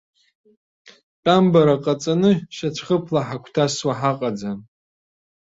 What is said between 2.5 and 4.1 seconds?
шьацәхыԥла ҳагәҭасуа